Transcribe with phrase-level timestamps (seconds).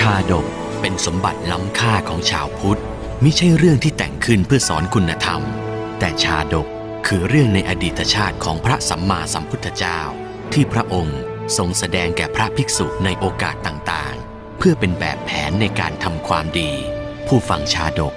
[0.00, 0.46] ชาดก
[0.80, 2.80] เป็นสมบัติล้ำค่าของชาวพุทธ
[3.22, 5.42] มิใช่เรื่องที่แต่งขึ้นเพื่อสอนคุณธรรม
[5.98, 6.66] แต่ชาดก
[7.06, 10.00] คือเรื่องในอดีตชาติของพระสัมมาสัมพุทธเจ้า
[10.52, 11.20] ที่พระองค์
[11.56, 16.72] ทรงแสดงแก่พระภิกษุในโอกาสต่างๆ เพื่อเป็นแบบแผนในการทำความดี
[17.26, 18.14] ผู้ฟังชาดก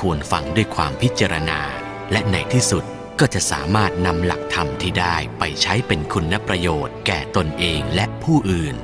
[0.00, 1.60] ควรฟังด้วยความพิจารณา
[2.12, 2.84] และในที่สุด
[3.20, 8.76] ก็จะสามารถนำหลักธรรมที่ได้ไปใช้เป็นคุณประโยชน์แก่ตนเองและผู้อื่น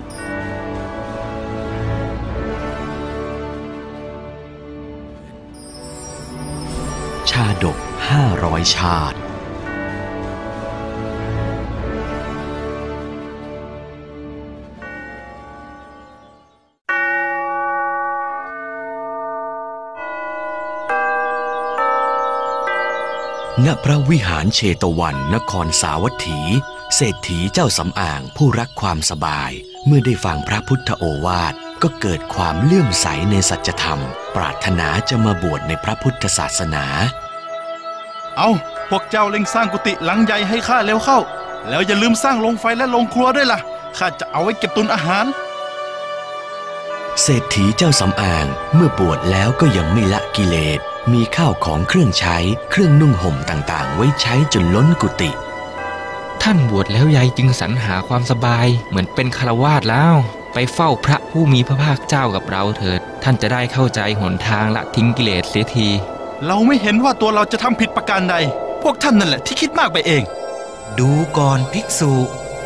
[8.10, 9.18] ดก500ชาติ
[23.66, 26.40] ณพระวิหารเชตวันนครสาวัตถี
[26.94, 29.50] เศรษฐีเจ้าสำอางผู้รักความสบาย
[29.86, 34.00] เมื่อได้ฟังพระพุทธโอวาทก็เกิดความเลื่อมใสในสัจธรรม
[34.36, 36.86] ปรารถนาจะมาบวชในพระพุทธศาสนา
[38.40, 38.52] เอา
[38.90, 41.18] พวกเจ้าเร่งสร้างกุฏิหลังใหญ่ให้ข้าเร็วเข้า
[41.68, 43.60] แล้วอย่าลืมสร้างโรงไฟและโรงครัวด้วยล่ะ
[43.98, 45.24] ข้าจะเอาไว้เก็บตุนอาหาร
[47.20, 50.80] เศรษฐีเจ้าสำอางเมื่อบวชแล้วก็ยังไม่ละกิเลส
[51.12, 52.36] มีข้าวของเครื่องใช้
[52.70, 55.30] เครื่องนุ่งห่มต่างๆ ไว้ใช้จนล้นกุฏิ
[56.42, 60.14] ท่านบวชแล้วยายจึงสรรหาความสบายเหมือนเป็นคารวาสแล้ว
[60.54, 65.88] ไปเฝ้าพระผู้มีพระภาคเจ้ากับเราเถิด ท่านจะได้เข้าใจหนทางละทิ้งกิเลสเสียที
[66.46, 68.36] เราไม่เห็นว่าตัวเราจะทำผิดประการใด
[68.82, 70.22] พวกท่านนั่นแหละที่คิดมากไปเอง
[70.98, 72.12] ดูก่อนภิกษุ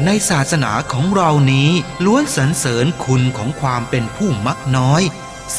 [0.04, 1.70] ในศาสนาของเรานี้
[2.04, 5.02] ล้วนสรรเสริญคุณของความเป็นผู้มักน้อย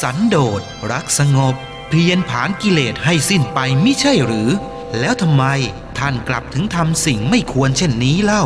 [0.00, 1.54] สันโดษ รักสงบ
[1.88, 4.50] เพียรผานกิเลสให้สิ้นไปไมิใช่หรือ
[4.98, 5.44] แล้วทำไม
[5.98, 8.44] ท่านกลับถึงทำสิ่งไม่ควรเช่นนี้เล่า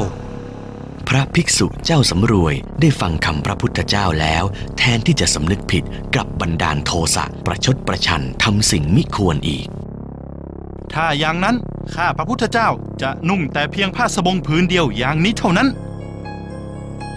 [1.15, 4.45] พระภิกษุเจ้าสำรวยได้ฟังคำพระพุทธเจ้าแล้ว
[4.79, 9.67] แทนที่จะสำนึกผิดกลับบันดาลโทสะประชดประชันทำสิ่งมิควรอีก
[10.95, 11.57] ถ้าอย่างนั้น
[11.95, 12.69] ข้าพระพุทธเจ้า
[13.03, 15.69] จะนุ่งแต่เพียงผ้าสบงผืนเดียวอย่างนี้เท่านั้น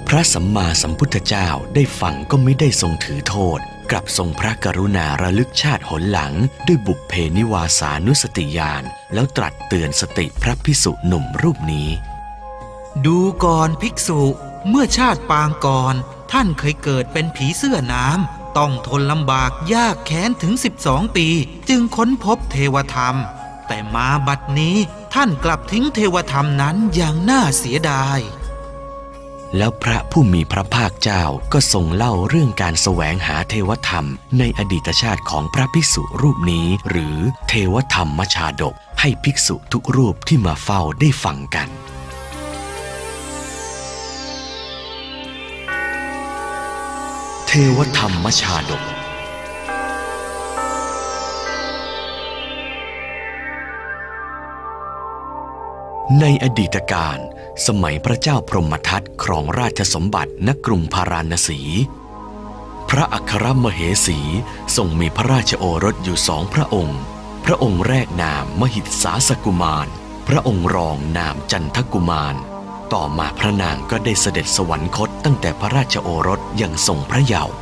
[0.07, 3.59] พระสัมมาสัมพุทธเจ้าได้ฟังก็ไม่ได้ทรงถือโทษ
[3.91, 6.33] กลับทรงพระกรุณาระลึกชาติหนหลัง
[6.67, 8.83] ด้วยบุพเพนิวาสานุสติญาณ
[9.13, 11.89] แล้วตรัสเตือนสติพระพิสุหนุ่มรูปนี้
[13.05, 14.21] ดูก่อนภิกษุ
[14.69, 15.95] เมื่อชาติปางก่อน
[16.31, 20.53] ท่านเคยเกิดเป็นผีเสื้อน้ำต้องทนลำบากยากแค้นถึง
[20.85, 21.27] 12 ปี
[21.69, 23.15] จึงค้นพบเทวธรรม
[23.67, 24.75] แต่มาบัดนี้
[25.13, 28.19] ท่านกลับทิ้งเทวธรรมนั้นอย่างน่าเสียดาย
[29.57, 34.07] แล้วพระผู้มีพระภาคเจ้าก็ทรงเล่าเรื่องการแสวงหาเทวธรรม
[34.39, 37.17] ในอดีตชาติของพระภิกษุรูปนี้ หรือ
[37.47, 41.69] เทวธรรมมชาดก ให้ภิกษุทุกรูปที่มาเฝ้าได้ฟังกัน
[47.57, 48.83] ทวธรรมชาดก
[56.19, 57.17] ในอดีตการ
[57.67, 61.59] สมัยพระเจ้าพรหมทัตครองราชสมบัติณกรุงพาราณสี
[62.89, 64.19] พระอัครมเหสี
[64.75, 66.99] ทรงมีพระราชโอรสอยู่สองพระองค์
[67.45, 69.87] พระองค์แรกนามมหิตสาสกุมาร
[70.27, 72.37] พระองค์รองนามจันทกุมาร
[72.93, 77.55] ต่อมาพระนางก็ได้เสด็จสวรรคตตั้งแต่พระราชโอรสยังทรงพระเยาว์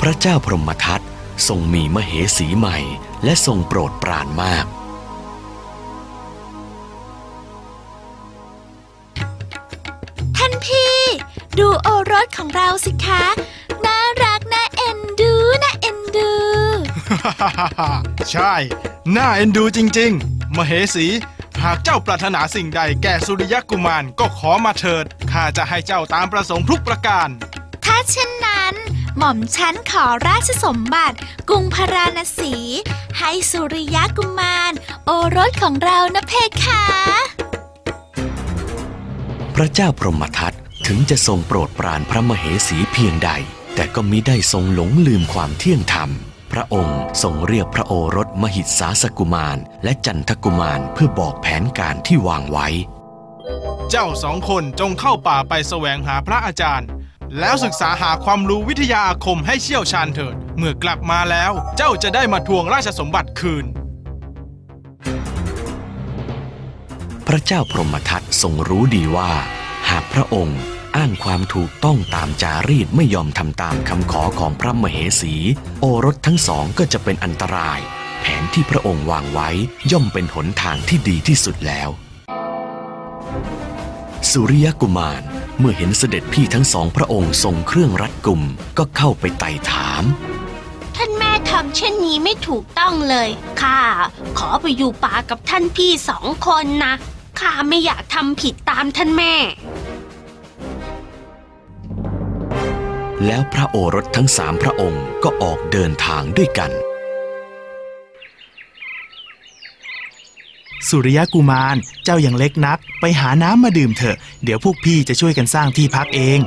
[0.00, 1.00] พระเจ้าพรหมทัต
[1.48, 2.78] ทรงมีมเหสีใหม่
[3.24, 4.66] และทรงโปรดปรานมาก
[10.36, 10.98] ท่านพี่
[11.58, 13.24] ดูโอรสของเราสิคะ
[13.84, 16.30] น่ารักน่าเอ็นดูน่าเอ็นดู
[18.30, 18.54] ใช่
[19.16, 21.06] น่าเอ็นดูจริง ๆ มเหสี
[21.64, 27.28] หากเจ้าปรารถนาสิ่งใดแก่สุริยกุมารก็ขอมาเถิด ข้าจะให้เจ้าตามประสงค์ทุกประการ
[27.84, 28.74] ถ้าเช่นนั้น
[29.18, 31.16] หม่อมฉันขอราชสมบัติ
[31.48, 32.54] กรุงพาราณสี
[33.18, 34.72] ให้สุริยกุมาร
[35.06, 36.32] โอรสของเรานะเพ
[36.64, 36.84] คะ
[39.54, 40.52] พระเจ้าพรหมทัต
[40.86, 43.30] ถึงจะทรงโปรดปรานพระมเหสีเพียงใด
[43.74, 46.10] แต่ก็มิได้ทรงหลงลืมความเที่ยงธรรม
[46.54, 52.68] พระองค์ทรงเรียกพระโอรสมหิตสาสกุมาร และจันทกุมารเพื่อบอกแผนการที่วางไว้
[53.90, 56.88] เจ้าสองคนจงเข้าป่าไปแสวงหาพระอาจารย์
[57.38, 63.64] แล้วศึกษาหาความรู้วิทยาอาคมให้เชี่ยวชาญเถิด เมื่อกลับมาแล้วเจ้าจะได้มาทวงราชสมบัติคืน
[67.26, 69.30] พระเจ้าพรหมทัตทรงรู้ดีว่า
[69.90, 70.60] หากพระองค์
[70.96, 75.34] อ้างความถูกต้องตามจารีตไม่ยอมทำตามคำขอของพระมเหสี
[75.80, 77.80] โอรสทั้งสองก็จะเป็นอันตราย
[78.20, 79.50] แผนที่พระองค์วางไว้
[79.92, 81.88] ย่อมเป็นหนทางที่ดีที่สุดแล้ว
[84.30, 85.22] สุริยกุมาร
[85.58, 88.42] เมื่อเห็นเสด็จพี่ทั้งสองพระองค์ทรงเครื่องรัดกุม
[88.78, 90.04] ก็เข้าไปไต่ถาม
[90.96, 93.28] ท่านแม่ทำเช่นนี้ไม่ถูกต้องเลย
[93.60, 93.80] ข้า
[94.38, 96.94] ขอไปอยู่ป่ากับท่านพี่สองคนนะ
[97.40, 99.34] ข้าไม่อยากทำผิดตามท่านแม่
[103.26, 106.70] แล้วพระโอรสทั้งสามพระองค์ก็ออกเดินทางด้วยกัน
[110.88, 116.40] สุริยกุมารเจ้ายังเล็กนัก ไปหาน้ำมาดื่มเถอะ เดี๋ยวพวกพี่จะช่วยกันสร้างที่พักเอง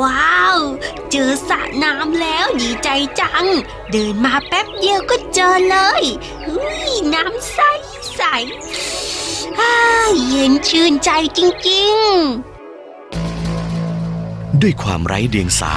[0.00, 0.58] ว้าว
[1.10, 2.88] เจอสระน้ำแล้วดีใจ
[3.20, 3.46] จัง
[3.92, 6.02] เดินมาแป๊บเดียวก็เจอเลย
[6.48, 7.60] อุ้ยน้ำใส
[8.14, 8.22] ใส
[9.58, 9.74] อ้า
[10.28, 12.49] เย็นชื่นใจจริง ๆ
[14.62, 15.74] ด้วยความไร้เดียงสา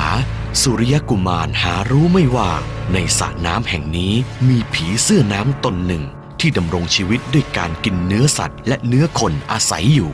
[0.62, 2.52] สุริยกุมารหารู้ไม่ว่า
[2.94, 4.14] ในสระน้ำแห่งนี้
[4.48, 6.04] มีผีเสื้อน้ำตนหนึ่ง
[6.40, 10.12] ที่ดำรงชีวิตด้วยการกินเนื้อสัตว์ และเนื้อคนอาศัยอยู่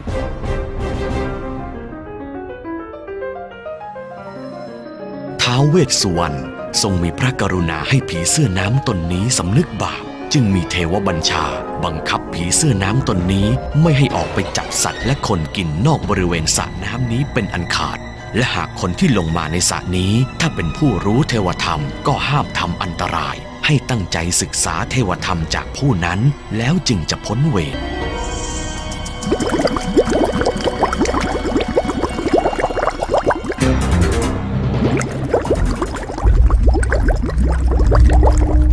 [5.42, 6.38] ท้าวเวสสุวรรณ
[6.81, 11.45] ทรงมีพระกรุณาให้ผีเสื้อน้ำตนนี้สำนึกบาปจึงมีเทวบัญชา
[11.86, 13.48] บังคับผีเสื้อน้ำตนนี้
[13.81, 18.00] ไม่ให้ออกไปจับสัตว์และคนกินนอกบริเวณสระน้ำนี้เป็นอันขาด
[18.35, 23.35] และหากคนที่ลงมาในสระนี้ ถ้าเป็นผู้รู้เทวธรรมก็ห้ามทำอันตราย
[23.65, 26.19] ให้ตั้งใจศึกษาเทวธรรมจากผู้นั้น
[26.57, 27.77] แล้วจึงจะพ้นเวร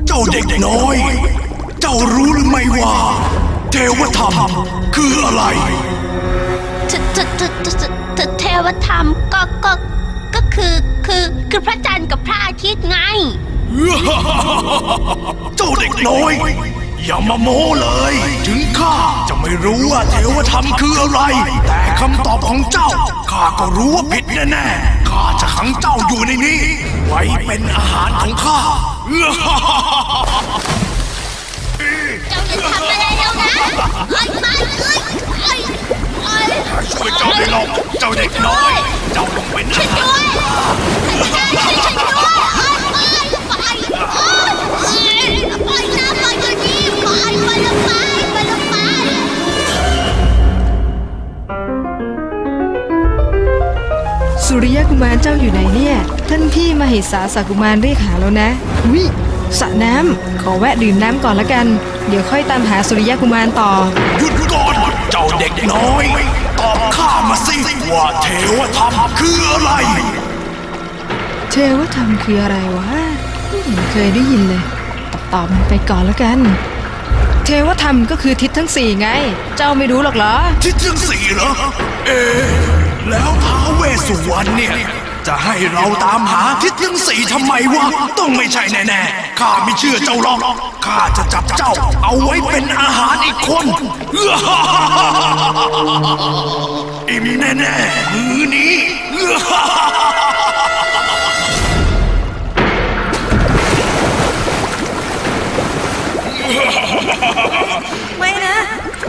[0.06, 0.96] เจ้าเด็กน้อย
[1.80, 2.96] เจ้ารู้หรือไม่ว่า
[3.72, 4.50] เทวธรรม
[4.94, 5.44] คืออะไร
[8.64, 9.72] วธรรมก็ก็
[10.34, 10.74] ก็คือ
[11.06, 12.98] คือคือพระจันทร์กับพระอาทิตย์ไง
[15.56, 16.32] เจ้าเด็กน้อย
[17.04, 18.14] อย่ามาโม้เลย
[18.46, 18.94] ถึงข้า
[19.28, 21.20] จะไม่รู้ว่าเทวธรรมคืออะไร
[21.66, 22.88] แต่คำตอบของเจ้า
[23.30, 26.60] ข้าก็รู้ว่าผิดแน่ๆข้าจะขังเจ้าอยู่ในนี้
[27.06, 28.58] ไว้เป็นอาหารของข้า
[32.30, 33.52] เจ้าจะทำอะไรแล้วนะ
[34.12, 35.00] ไอ้ไม้เอ้ย
[35.42, 35.75] ไอ้ไอ้
[36.92, 37.66] ช่วยเจ้าไม่หรอก
[38.00, 38.72] เจ้าเด็กน้อย
[39.12, 40.24] เจ้าต้องเป็นอาหารด้วย
[41.22, 42.56] ช่วยด้วย
[43.50, 44.26] ไอ้ไอ้
[44.96, 45.18] ไอ้
[45.66, 47.08] ไอ้น้ำไปเดี๋ยวนี้ไป
[47.44, 47.90] ไปละไป
[48.32, 48.74] ไปละไป
[54.46, 55.96] สุริยกุมารเจ้าอยู่ไหนเนี่ย
[56.28, 58.48] ท่านพี่มาเหสาสากุมารเรียกหาแล้วนะ
[58.92, 59.04] วิ
[59.58, 61.66] สระน้ำขอแวะดื่มน้ำก่อนละกัน
[62.08, 64.15] เดี๋ยวค่อยตามหาสุริยกุมารต่อหยุดก่อน
[65.12, 66.04] เจ้าเด็กน้อย
[66.60, 67.56] ตอบข้ามาสิ
[67.92, 68.26] ว่าเท
[68.58, 69.70] วธรรมคืออะไร
[71.50, 72.90] เทวธรรมคืออะไรวะ
[73.48, 74.62] ไม่เห็นเคยได้ยินเลย
[75.12, 76.38] ตอบตอบมันไปก่อนละกัน
[77.44, 79.08] เทวธรรมก็คือทิศทั้งสี่ไง
[79.56, 81.50] เจ้าไม่รู้หรอกเหรอ ทิศทั้งสี่เหรอ
[82.06, 82.44] เอะ
[83.10, 84.72] แล้วท้าวเวสสุวรรณเนี่ย
[85.26, 87.86] จะให้เราตามหาทิศทั้งสี่ทำไมวะ
[88.18, 90.38] ต้องไม่ใช่แน่ๆ ข้าไม่เชื่อเจ้าหรอก
[90.84, 91.72] ข้าจะจับเจ้า
[92.02, 93.66] เอาไว้เป็นอาหารอีกคน
[97.08, 98.74] อิ่มแน่ๆมือนี้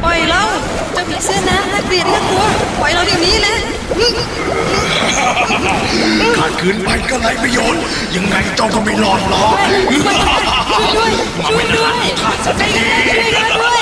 [0.04, 0.44] ปล่อยเรา
[0.94, 2.44] เจ้าผีเสื้อนะน่าเกลียดน่ากลัว
[2.80, 3.56] ปล่อยเราเดี๋ยวนี้นะ
[6.38, 7.82] ขาดคืนไปก็ไรประโยชน์
[8.16, 9.56] ยังไงเจ้าก็ไม่รอดหรอก
[10.70, 11.12] ช่วยด้วย
[11.50, 12.06] ช่วยด้วย
[12.58, 13.82] ใจเย็นๆช่วยกันด้วย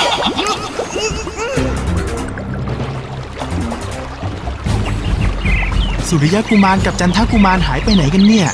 [6.08, 8.48] สุริยกุมารกับจันทกุมารหายไปไหนกันเนี่ย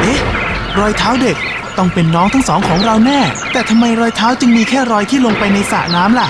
[0.00, 0.18] เอ๊ะ
[0.78, 1.36] รอยเท้าเด็ก
[1.78, 3.20] ต้องเป็นน้องทั้งสองของเราแน่
[3.52, 6.28] แต่ทำไมรอยเท้าจึงมีแค่รอยที่ลงไปในสระน้ำล่ะ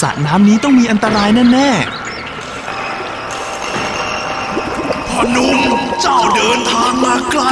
[0.00, 1.70] สระน้ำนี้ต้องมีอันตรายแน่
[5.08, 5.58] พ่อหนุ่ม
[6.02, 7.42] เจ้าเดินทางมาไกล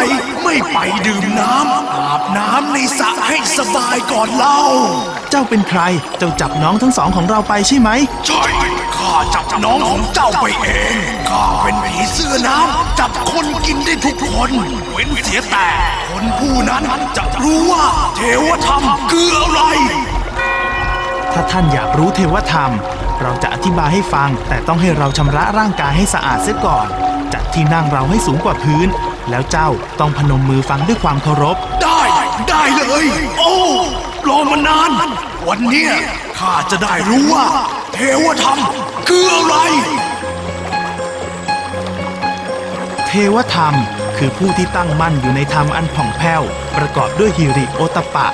[0.42, 5.80] ไม่ไปดื่มน้ำอาบน้ำในสระให้สบายก่อนเล่าๆเจ้าเป็นใคร
[6.18, 7.90] เจ้าจับน้องทั้งสองของเราไปใช่ไหม
[8.26, 8.42] ใช่
[8.96, 10.96] ข้าจับน้องของเจ้าไปเอง
[11.30, 14.50] ข้าเป็นผีเสื้อน้ำจับคนกินได้ทุกคน
[14.92, 15.68] เว้นเสียแต่
[16.10, 16.84] คนผู้นั้น
[17.16, 17.86] จะรู้ว่า
[18.16, 19.60] เทวธรรมคืออะไร
[21.38, 22.70] ถ้าท่านอยากรู้เทวธรรม
[23.22, 26.88] เราจะอธิบายให้ฟัง แต่ต้องให้เราชำระร่างกายให้สะอาดเสียก่อน
[27.32, 28.88] จัดที่นั่งเราให้สูงกว่าพื้น
[29.30, 29.68] แล้วเจ้า
[30.00, 32.02] ต้องพนมมือฟังด้วยความเคารพ ได้
[32.48, 33.06] ได้เลย
[33.38, 33.56] โอ้
[34.28, 34.90] รอมานาน
[35.48, 35.92] วันเนี้ย
[36.38, 37.46] ข้าจะได้รู้ว่า
[37.94, 38.58] เทวธรรม
[39.08, 39.56] คืออะไร
[43.06, 43.74] เทวธรรม
[44.16, 46.42] คือผู้ที่ตั้งมั่นอยู่ในธรรมอันผ่องแผ้ว
[46.76, 48.28] ประกอบด้วยฮิริโอตปปะ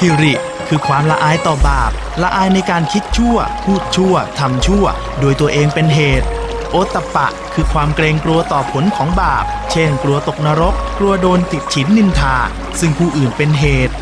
[0.00, 0.34] ฮิริ
[0.68, 1.90] คือความละอายต่อบาป
[2.22, 4.84] ละอายในการคิดชั่ว พูดชั่วทำชั่ว
[5.20, 6.26] โดยตัวเองเป็นเหตุ
[6.70, 12.36] โอตตปปะ คือความเกรงกลัวต่อผลของบาป เช่น กลัวตกนรก กลัวโดนติดฉินนินทา
[12.80, 13.94] ซึ่งผู้อื่นเป็นเหตุ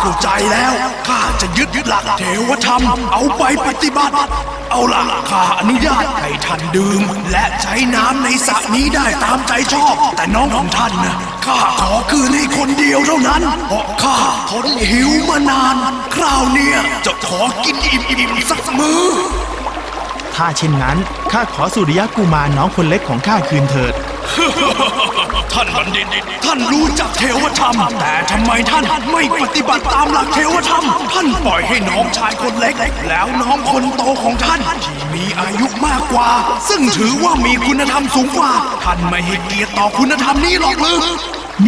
[0.00, 0.72] เข้าใจแล้ว
[1.08, 2.80] ข้าจะยึดหลักเทวธรรม
[3.12, 4.14] เอาไปปฏิบัติ
[4.70, 7.02] เอาล่ะข้าอนุญาตให้ท่านดื่ม
[7.32, 11.16] และใช้น้ำในสระนี้ได้ตามใจชอบ แต่น้องของท่านนะ
[11.46, 14.18] ข้าขอคืนให้คนเดียวเท่านั้น เพราะข้า
[14.50, 15.76] ทนหิวมานาน
[16.14, 19.02] คราวเนี้ยจะขอกินอิ่มๆสักมื้อ
[20.36, 20.96] ถ้าเช่นนั้น
[21.32, 23.94] ข้าขอสุริยะกุมารน้องคนเล็กของข้าคืนเถิด
[25.52, 26.06] ท่านบัณฑิต
[26.44, 32.74] ท่านรู้จักเทวธรรม แต่ทำไมท่านไม่ปฏิบัติตามหลักเทวธรรม ท่านปล่อยให้น้องชายคนเล็ก
[33.08, 36.28] แล้วน้องคนโตของท่านที่มีอายุมากกว่า
[36.68, 38.52] ซึ่งถือว่ามีคุณธรรมสูงกว่า
[38.84, 41.00] ท่านไม่ให้เกียรติต่อคุณธรรมนี้หรอกหรือ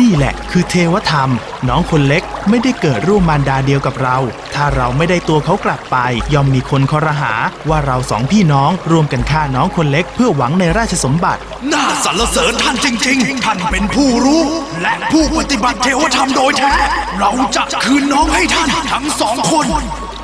[0.01, 1.31] นี่แหละคือเทวธรรม
[1.69, 4.19] น้องคนเล็กไม่ได้เกิดร่วมมารดาเดียวกับเรา
[4.55, 5.97] ถ้าเราไม่ได้ตัวเขากลับไป
[6.35, 7.33] ย่อมมีคนคอรหา
[7.69, 11.41] ว่าเราสองพี่น้องร่วมกันฆ่าน้องคนเล็กเพื่อหวังในราชสมบัติ
[11.73, 14.43] น่าสรรเสริญท่านจริง ๆ ท่านเป็นผู้รู้
[14.83, 16.75] และผู้ปฏิบัติเทวธรรมโดยแท้
[17.19, 19.67] เราจะคืนน้องให้ท่านทั้งสองคน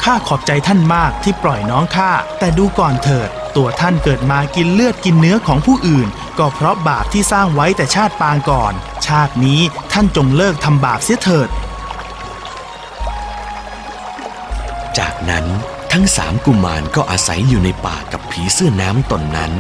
[0.05, 6.09] ข้าขอบใจท่านมากที่ปล่อยน้องข้า แต่ดูก่อนเถิด ตัวท่านเกิดมากินเลือดกินเนื้อของผู้อื่น
[6.39, 8.73] ก็เพราะบาปที่สร้างไว้แต่ชาติปางก่อน
[9.09, 9.61] ชาตินี้
[9.93, 11.49] ท่านจงเลิกทำบาปเสียเถิด
[14.99, 15.47] จากนั้น
[15.93, 19.53] ทั้งสามกุมารก็อาศัยอยู่ในป่ากับผีเสื้อน้ำตนนั้น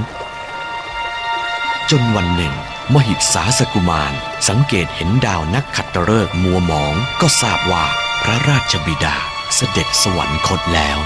[1.90, 2.54] จนวันหนึ่ง
[2.94, 4.12] มหิตสาสกุมาร
[4.48, 7.84] สังเกตเห็นดาวนักขัตฤกษ์มัวหมองก็ทราบว่า
[8.22, 9.16] พระราชบิดา
[9.54, 10.98] เสด็จสวรรคตแล้ว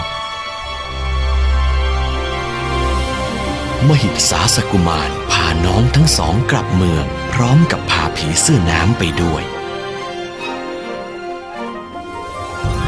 [3.89, 9.43] มหิตสาสกุมารพาน้องทั้งสองกลับเมือง พร้อมกับพาผีเสื้อน้ำไปด้วย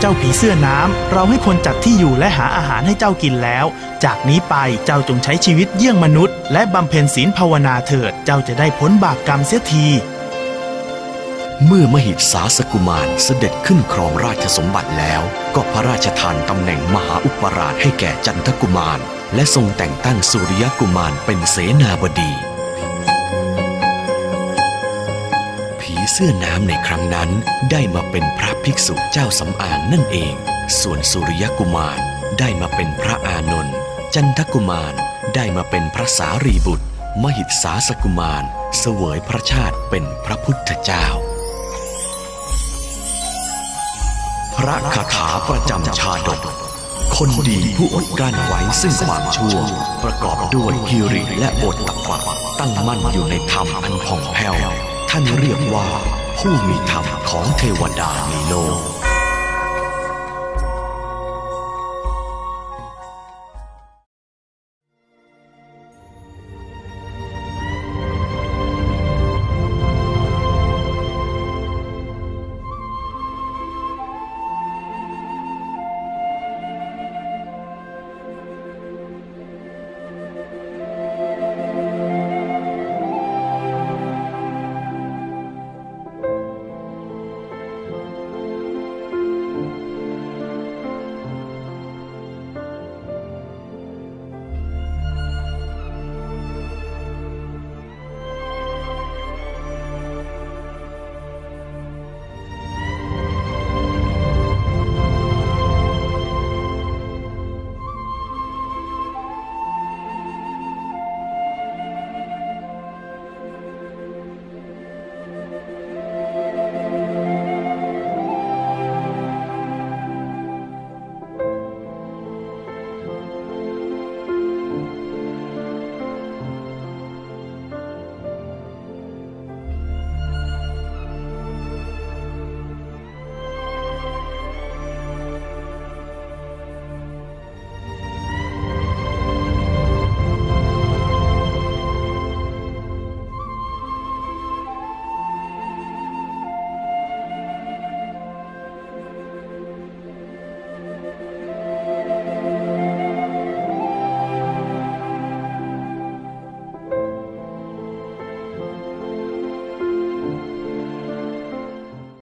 [0.01, 3.67] เจ้าผีเสื้อน้ำ เราให้คนจัดที่อยู่และหาอาหารให้เจ้ากินแล้ว
[4.05, 9.87] จากนี้ไปเจ้าจงใช้ชีวิตเยี่ยงมนุษย์ และบำเพ็ญศีลภาวนาเถิด เจ้าจะได้พ้นบาปกรรมเสียที
[11.67, 15.23] เมื่อมหิตสาสกุมารเสด็จขึ้นครองราชสมบัติแล้ว
[15.55, 19.01] ก็พระราชทานตำแหน่งมหาอุปราชให้แก่จันทกุมาร
[19.35, 22.33] และทรงแต่งตั้งสุริยกุมารเป็นเสนาบดี
[25.81, 27.31] ผีเสื้อน้ำในครั้งนั้น
[27.71, 30.35] ได้มาเป็นพระภิกษุเจ้าสำอางนั่นเอง
[30.81, 32.01] ส่วนสุริยกุมาร
[32.39, 33.75] ได้มาเป็นพระอานนท์
[34.15, 34.95] จันทกุมาร
[35.35, 36.87] ได้มาเป็นพระสารีบุตร
[37.23, 38.45] มหิตสาสกุมาร
[38.79, 41.07] เสวยพระชาติเป็นพระพุทธเจ้า
[44.57, 46.64] พระคาถาประจำชาดก
[47.19, 49.57] คนดีผู้อดกลั้นไว้ซึ่งความชั่ว
[50.05, 52.19] ประกอบด้วยฮิริและโอตตปะ
[52.61, 54.55] ตั้งมั่นอยู่ในธรรมอันผ่องแผ้ว
[55.11, 55.89] ท่านเรียกว่า
[56.39, 58.94] ผู้มีธรรมของเทวดาในโลก